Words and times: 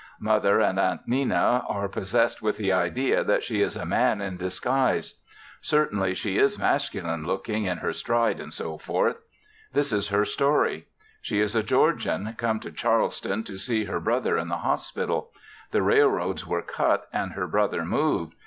Mother 0.19 0.59
and 0.59 0.79
Aunt 0.79 1.01
Nenna 1.07 1.63
are 1.69 1.87
possessed 1.87 2.41
with 2.41 2.57
the 2.57 2.71
idea 2.71 3.23
that 3.23 3.43
she 3.43 3.61
is 3.61 3.75
a 3.75 3.85
man 3.85 4.19
in 4.19 4.35
disguise; 4.35 5.21
certainly 5.61 6.15
she 6.15 6.39
is 6.39 6.57
masculine 6.57 7.27
looking 7.27 7.65
in 7.65 7.77
her 7.77 7.93
stride 7.93 8.41
&c. 8.51 8.71
This 9.73 9.93
is 9.93 10.07
her 10.07 10.25
story; 10.25 10.87
she 11.21 11.39
is 11.39 11.55
a 11.55 11.61
Georgian, 11.61 12.33
came 12.39 12.59
to 12.61 12.71
Charleston 12.71 13.43
to 13.43 13.59
see 13.59 13.83
her 13.85 13.99
brother 13.99 14.39
in 14.39 14.47
the 14.47 14.57
hospital. 14.57 15.29
The 15.69 15.83
railroads 15.83 16.47
were 16.47 16.63
cut, 16.63 17.07
and 17.13 17.33
her 17.33 17.45
brother 17.45 17.85
moved. 17.85 18.33